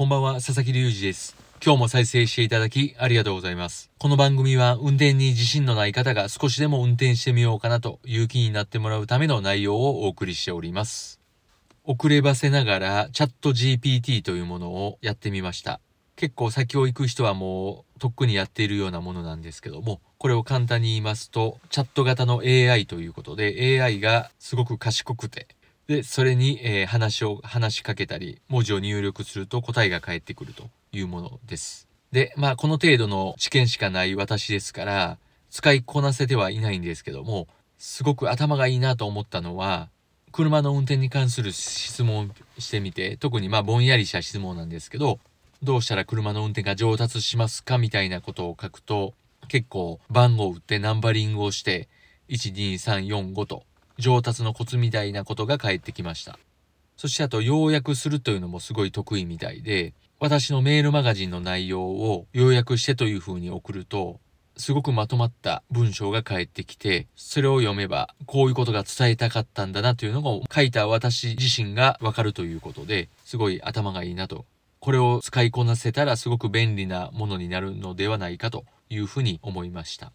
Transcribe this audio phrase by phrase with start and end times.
[0.00, 1.36] こんばんは、佐々木隆二です。
[1.62, 3.90] 今日も再生していただきありがとうございます。
[3.98, 11.20] この番組は運転に自信のない方が少しでも運転してみようかなという気になってもらうための内容をお送りしております。
[11.84, 15.82] 遅ればせながらチャット GPT というものをやってみました。
[16.16, 25.46] 結構先を行く人はもうとっくにやっているようなものなんですけども、これを簡単に言いますと、チャット型の AI ということで、AI がすごく賢くて、
[25.90, 31.88] で、それに、えー話を、話しかけたり、文字を入力すると答えが返ってくるというものです。
[32.12, 35.18] で、まあ、この程度の知見しかない私ですから、
[35.50, 39.88] 使いこなせてはいないんですけども、すごく頭がいいなと思ったのは、
[40.30, 45.18] 車の運転に関する質問してみて、特にまあ、ぼんやりした質問なんですけど、
[45.60, 49.12] どうしたら車の運転が上達しますかみたいなことを書くと、
[49.48, 51.88] 結構番号を打ってナンバリングをして、
[52.28, 53.64] 1、2、3、4、5と
[54.00, 56.38] 上達のコツみたいなことが返ってきました。
[56.96, 64.20] そしてあと要約するというのもすごい得意みたいで、私のメールマガジンの内容を要約してという風に送ると、
[64.58, 74.44] すごくまとまった文章が返ってきて、それを読めばこういうことが伝えたかったんだなというのが書いた私自身がわかるということで、すごい頭がいいなと。
[74.80, 80.12] これを使いこなせたらすごく便利なものになるのではないかというふうに思いました。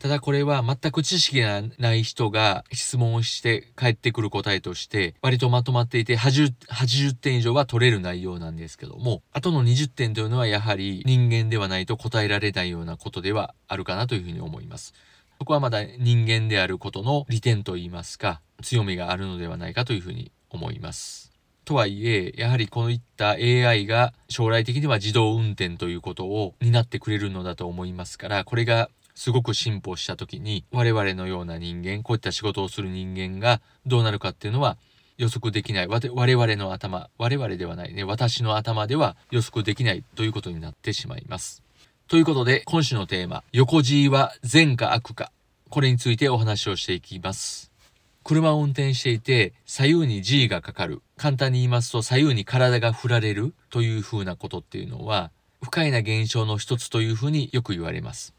[0.00, 14.94] ただこれは全く知識がない人が質問をして返ってくる答えとして割とまとまっていて 80, 80点以上は取れる内容なんですけどもあとの20点というのはやはり人間ではないと答えられないようなことではあるかなというふうに思います。
[15.38, 21.32] そこはまだ人間であることの利点といいますか強みがあるのではないかというふうに思います。
[21.64, 34.78] とはいえ、やはりこういった AI が将来的には自動運転ということを担ってくれるのだと思いますから、これがすごく進歩した時に我々のような人間、こういった仕事をする人間がどうなるかっていうのは
[35.16, 35.88] 予測できない。
[35.88, 41.64] 我々の頭、我々ではないね、私の頭では予測できないということになってしまいます。
[42.06, 45.32] ということで、今週のテーマ、横 G は善か悪か。
[45.68, 47.72] これについてお話をしていきます。
[48.22, 51.02] 車を運転していて左右に G がかかる。
[51.16, 58.37] 簡単に言いますと左右に体が振られるという風なことっていうのは不快な現象の一つという風によく言われます。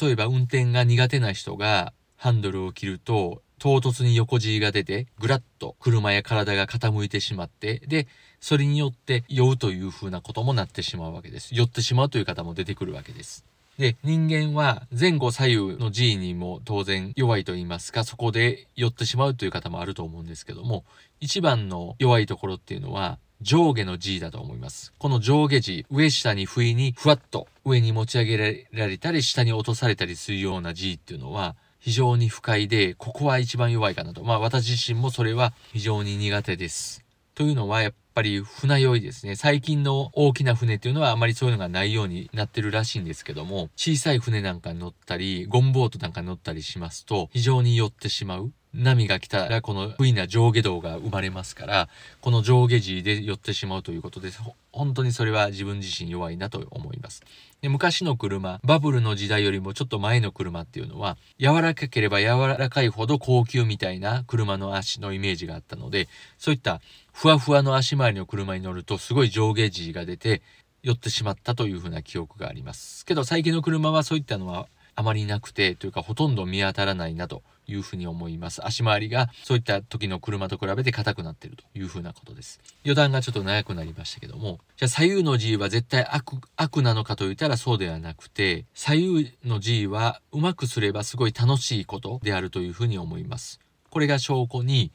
[0.00, 8.06] 例えば運転が苦手な人がハンドルを切ると唐突に横 G が出てぐらっと車や体が傾いてしまってで
[8.40, 11.54] それによって酔うという風なこともなってしまうわけです。
[11.54, 13.44] 酔ってしまうという方も出てくるわけです。
[13.78, 20.84] で、人間は前後左右の G にも当然弱いと言いますか、そこで寄ってしまうという方もあると思うんですけども、
[21.20, 24.92] 一番の弱いところっていうのは上下の G だと思います。
[24.98, 34.24] この上下 G、上下に不意にふわっと上に持ち上げられたり下に落とされたりするような G っていうのは非常に不快で、ここは一番弱いかなと。
[34.24, 37.04] まあ私自身もそれは非常に苦手です。
[37.34, 39.36] というのはやっぱり船酔いですね。
[39.36, 48.52] 最近の大きな船っていうのはあまりそういうのがないようになってるらしいんですけども、小さい船なんかに乗ったり、ゴムボートなんかに乗ったりしますと、非常に酔ってしまう。
[48.76, 51.88] 波が来たらこの不意な上下動が生まれますから、
[52.20, 54.40] この上下時で寄ってしまうということです。
[54.70, 57.22] 本当にそれは自分自身弱いなと思います。
[57.62, 66.82] で昔の車、バブルの時代よりもちょっと前の車っていうのは、柔らかければ柔らかいほど高級みたいな車の足のイメージがあったので、そういった
[67.12, 70.42] ふわふわの足回りの車に乗るとすごい上下時が出て
[70.82, 73.04] 寄ってしまったというふうな記憶があります。
[73.06, 78.66] けど最近の車はそういったのはあまりなくてというかほとんど見当たらないなというふうに思います。
[78.66, 82.60] 足回りがそういった時の車と比べて硬くなってるというふうなことです。
[82.84, 93.60] 余談がちょっと長くなりましたけども、じゃあ左右の G は絶対悪悪なのかと言ったらそうではなくて、左右の G はうまくすればすごい楽しいことであるというふうに思います。
[93.90, 94.90] これが証拠に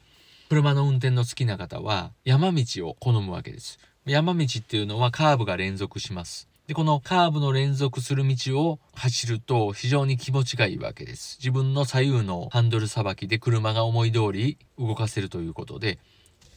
[0.49, 3.79] 車の運転の好きな方は山道を好むわけです。
[4.05, 6.50] 山道っていうのはカーブが連続します。
[6.71, 11.37] で、このカーブの連続する道を走ると非常に気持ちがいいわけです。
[11.39, 15.99] 自分の左右のハンドルさばきで車が思い通り動かせるということで、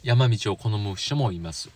[0.04, 1.68] 山道を好む人もいます。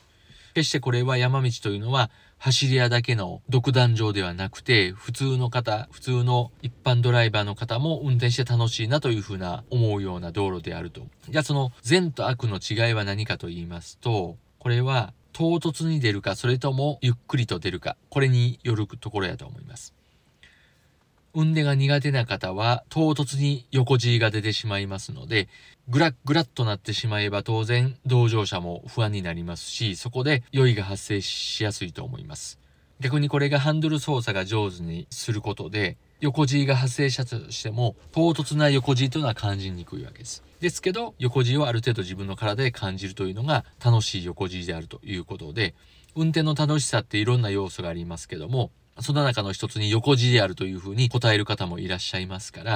[0.54, 11.02] 決してこれは山道というのは走り屋だけの独壇場ではなくて、普通の方、普通の一般ドライバーの方も運転して楽しいなというふうな思うような道路であると。
[11.28, 14.36] じゃあその善と悪の違いは何かと言いますと、
[14.68, 19.94] これは唐突に出るか、それともゆっくりと出るか、これによるところやと思います。
[21.32, 25.48] 運転が苦手な方は唐突に横 G が出てしまいますので、
[25.88, 32.58] ぐらっぐらっとなってしまえば当然同乗者も不安になりますし、そこで酔いが発生しやすいと思います。
[33.00, 40.42] 逆にこれがハンドル操作が上手にすることで、横 G が発生したとしても、唐突な横 G というのは感じにくいわけです。
[40.60, 45.74] ですけど、横 G をある程度自分の体で感じるというのが楽しい横 G であるということで、
[46.16, 52.72] 運転の楽しさっていろんな要素がありますけども、その中の一つに横 G であるというふうに答える方もいらっしゃいますから、